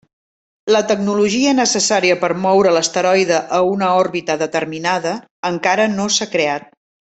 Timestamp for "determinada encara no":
4.45-6.13